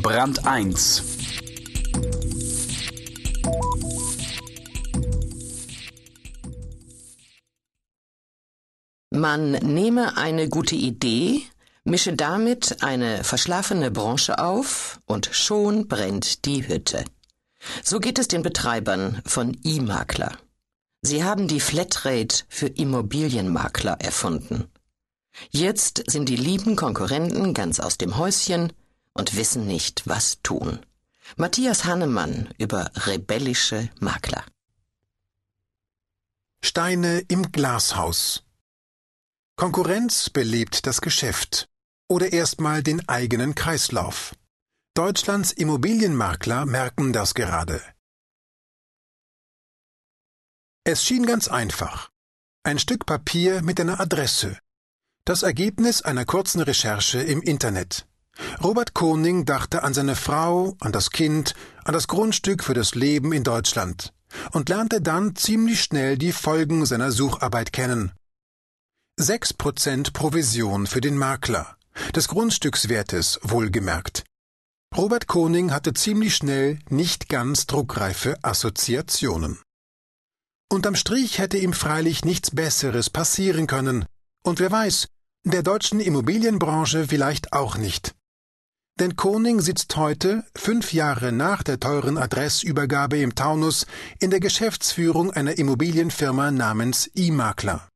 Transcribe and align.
Brand 0.00 0.46
1 0.46 1.02
Man 9.10 9.52
nehme 9.52 10.16
eine 10.16 10.48
gute 10.48 10.76
Idee, 10.76 11.42
mische 11.82 12.14
damit 12.14 12.82
eine 12.84 13.24
verschlafene 13.24 13.90
Branche 13.90 14.38
auf 14.38 15.00
und 15.06 15.28
schon 15.32 15.88
brennt 15.88 16.44
die 16.44 16.68
Hütte. 16.68 17.04
So 17.82 17.98
geht 17.98 18.20
es 18.20 18.28
den 18.28 18.42
Betreibern 18.42 19.20
von 19.26 19.56
E-Makler. 19.64 20.38
Sie 21.02 21.24
haben 21.24 21.48
die 21.48 21.60
Flatrate 21.60 22.44
für 22.48 22.68
Immobilienmakler 22.68 23.96
erfunden. 24.00 24.68
Jetzt 25.50 26.04
sind 26.06 26.28
die 26.28 26.36
lieben 26.36 26.76
Konkurrenten 26.76 27.52
ganz 27.52 27.80
aus 27.80 27.98
dem 27.98 28.16
Häuschen 28.16 28.72
und 29.18 29.36
wissen 29.36 29.66
nicht, 29.66 30.06
was 30.06 30.40
tun. 30.42 30.80
Matthias 31.36 31.84
Hannemann 31.84 32.54
über 32.56 32.90
rebellische 32.94 33.90
Makler. 34.00 34.44
Steine 36.62 37.20
im 37.28 37.52
Glashaus. 37.52 38.44
Konkurrenz 39.56 40.30
belebt 40.30 40.86
das 40.86 41.00
Geschäft 41.00 41.68
oder 42.08 42.32
erstmal 42.32 42.82
den 42.82 43.08
eigenen 43.08 43.54
Kreislauf. 43.54 44.34
Deutschlands 44.94 45.52
Immobilienmakler 45.52 46.64
merken 46.64 47.12
das 47.12 47.34
gerade. 47.34 47.82
Es 50.84 51.04
schien 51.04 51.26
ganz 51.26 51.48
einfach. 51.48 52.10
Ein 52.62 52.78
Stück 52.78 53.04
Papier 53.04 53.62
mit 53.62 53.80
einer 53.80 54.00
Adresse. 54.00 54.58
Das 55.24 55.42
Ergebnis 55.42 56.02
einer 56.02 56.24
kurzen 56.24 56.60
Recherche 56.60 57.20
im 57.20 57.42
Internet. 57.42 58.06
Robert 58.62 58.94
Koning 58.94 59.44
dachte 59.44 59.82
an 59.82 59.94
seine 59.94 60.16
Frau, 60.16 60.76
an 60.80 60.92
das 60.92 61.10
Kind, 61.10 61.54
an 61.84 61.92
das 61.94 62.08
Grundstück 62.08 62.64
für 62.64 62.74
das 62.74 62.94
Leben 62.94 63.32
in 63.32 63.44
Deutschland 63.44 64.12
und 64.52 64.68
lernte 64.68 65.00
dann 65.00 65.36
ziemlich 65.36 65.82
schnell 65.82 66.18
die 66.18 66.32
Folgen 66.32 66.86
seiner 66.86 67.12
Sucharbeit 67.12 67.72
kennen. 67.72 68.12
Sechs 69.16 69.52
Prozent 69.52 70.12
Provision 70.12 70.86
für 70.86 71.00
den 71.00 71.16
Makler, 71.16 71.76
des 72.14 72.28
Grundstückswertes 72.28 73.40
wohlgemerkt. 73.42 74.24
Robert 74.96 75.26
Koning 75.26 75.72
hatte 75.72 75.92
ziemlich 75.92 76.34
schnell 76.36 76.78
nicht 76.88 77.28
ganz 77.28 77.66
druckreife 77.66 78.38
Assoziationen. 78.42 79.58
Unterm 80.70 80.96
Strich 80.96 81.38
hätte 81.38 81.58
ihm 81.58 81.72
freilich 81.72 82.24
nichts 82.24 82.50
Besseres 82.50 83.10
passieren 83.10 83.66
können, 83.66 84.04
und 84.44 84.60
wer 84.60 84.70
weiß, 84.70 85.08
der 85.44 85.62
deutschen 85.62 86.00
Immobilienbranche 86.00 87.08
vielleicht 87.08 87.52
auch 87.52 87.76
nicht. 87.76 88.14
Denn 88.98 89.14
Koning 89.14 89.60
sitzt 89.60 89.96
heute, 89.96 90.44
fünf 90.56 90.92
Jahre 90.92 91.30
nach 91.30 91.62
der 91.62 91.78
teuren 91.78 92.18
Adressübergabe 92.18 93.18
im 93.18 93.36
Taunus, 93.36 93.86
in 94.18 94.30
der 94.30 94.40
Geschäftsführung 94.40 95.30
einer 95.30 95.56
Immobilienfirma 95.56 96.50
namens 96.50 97.08
E-Makler. 97.14 97.88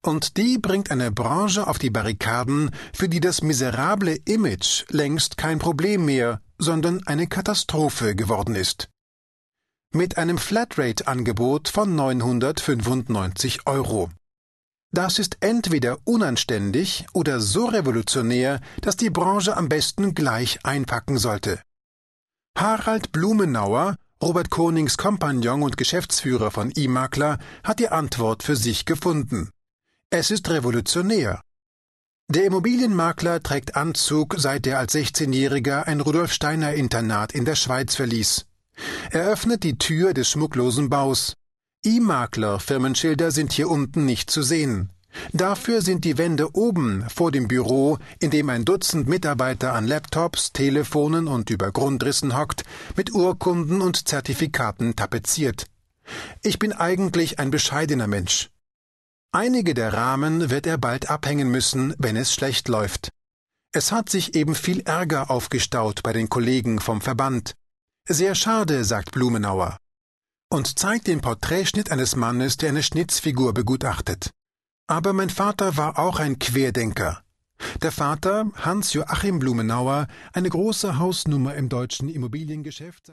Und 0.00 0.36
die 0.36 0.58
bringt 0.58 0.92
eine 0.92 1.10
Branche 1.10 1.66
auf 1.66 1.80
die 1.80 1.90
Barrikaden, 1.90 2.70
für 2.94 3.08
die 3.08 3.18
das 3.18 3.42
miserable 3.42 4.16
Image 4.26 4.84
längst 4.90 5.36
kein 5.38 5.58
Problem 5.58 6.04
mehr, 6.04 6.40
sondern 6.56 7.04
eine 7.04 7.26
Katastrophe 7.26 8.14
geworden 8.14 8.54
ist. 8.54 8.88
Mit 9.92 10.18
einem 10.18 10.38
Flatrate-Angebot 10.38 11.68
von 11.68 11.96
995 11.96 13.66
Euro. 13.66 14.08
Das 14.90 15.18
ist 15.18 15.36
entweder 15.40 15.98
unanständig 16.04 17.06
oder 17.12 17.40
so 17.40 17.66
revolutionär, 17.66 18.60
dass 18.80 18.96
die 18.96 19.10
Branche 19.10 19.56
am 19.56 19.68
besten 19.68 20.14
gleich 20.14 20.64
einpacken 20.64 21.18
sollte. 21.18 21.60
Harald 22.56 23.12
Blumenauer, 23.12 23.96
Robert 24.22 24.50
Konings 24.50 24.96
Kompagnon 24.96 25.62
und 25.62 25.76
Geschäftsführer 25.76 26.50
von 26.50 26.72
E-Makler, 26.74 27.38
hat 27.62 27.78
die 27.78 27.90
Antwort 27.90 28.42
für 28.42 28.56
sich 28.56 28.86
gefunden. 28.86 29.50
Es 30.10 30.30
ist 30.30 30.48
revolutionär. 30.48 31.42
Der 32.30 32.44
Immobilienmakler 32.44 33.42
trägt 33.42 33.76
Anzug, 33.76 34.34
seit 34.38 34.66
er 34.66 34.78
als 34.78 34.94
16-Jähriger 34.94 35.84
ein 35.84 36.00
Rudolf 36.00 36.32
Steiner 36.32 36.74
Internat 36.74 37.32
in 37.32 37.44
der 37.44 37.54
Schweiz 37.54 37.94
verließ. 37.94 38.46
Er 39.10 39.26
öffnet 39.28 39.64
die 39.64 39.78
Tür 39.78 40.14
des 40.14 40.30
schmucklosen 40.30 40.88
Baus. 40.90 41.36
E-Makler 41.88 42.60
Firmenschilder 42.60 43.30
sind 43.30 43.50
hier 43.50 43.70
unten 43.70 44.04
nicht 44.04 44.30
zu 44.30 44.42
sehen. 44.42 44.90
Dafür 45.32 45.80
sind 45.80 46.04
die 46.04 46.18
Wände 46.18 46.54
oben 46.54 47.02
vor 47.08 47.32
dem 47.32 47.48
Büro, 47.48 47.96
in 48.20 48.30
dem 48.30 48.50
ein 48.50 48.66
Dutzend 48.66 49.08
Mitarbeiter 49.08 49.72
an 49.72 49.86
Laptops, 49.86 50.52
Telefonen 50.52 51.28
und 51.28 51.48
über 51.48 51.72
Grundrissen 51.72 52.36
hockt, 52.36 52.64
mit 52.94 53.14
Urkunden 53.14 53.80
und 53.80 54.06
Zertifikaten 54.06 54.96
tapeziert. 54.96 55.64
Ich 56.42 56.58
bin 56.58 56.74
eigentlich 56.74 57.38
ein 57.38 57.50
bescheidener 57.50 58.06
Mensch. 58.06 58.50
Einige 59.32 59.72
der 59.72 59.94
Rahmen 59.94 60.50
wird 60.50 60.66
er 60.66 60.76
bald 60.76 61.08
abhängen 61.08 61.50
müssen, 61.50 61.94
wenn 61.96 62.16
es 62.16 62.34
schlecht 62.34 62.68
läuft. 62.68 63.08
Es 63.72 63.92
hat 63.92 64.10
sich 64.10 64.34
eben 64.34 64.54
viel 64.54 64.80
Ärger 64.80 65.30
aufgestaut 65.30 66.02
bei 66.02 66.12
den 66.12 66.28
Kollegen 66.28 66.80
vom 66.80 67.00
Verband. 67.00 67.54
Sehr 68.06 68.34
schade, 68.34 68.84
sagt 68.84 69.12
Blumenauer. 69.12 69.78
Und 70.50 70.78
zeigt 70.78 71.08
den 71.08 71.20
Porträtschnitt 71.20 71.92
eines 71.92 72.16
Mannes, 72.16 72.56
der 72.56 72.70
eine 72.70 72.82
Schnitzfigur 72.82 73.52
begutachtet. 73.52 74.30
Aber 74.86 75.12
mein 75.12 75.28
Vater 75.28 75.76
war 75.76 75.98
auch 75.98 76.18
ein 76.18 76.38
Querdenker. 76.38 77.22
Der 77.82 77.92
Vater, 77.92 78.50
Hans 78.54 78.94
Joachim 78.94 79.40
Blumenauer, 79.40 80.06
eine 80.32 80.48
große 80.48 80.98
Hausnummer 80.98 81.54
im 81.54 81.68
deutschen 81.68 82.08
Immobiliengeschäft. 82.08 83.04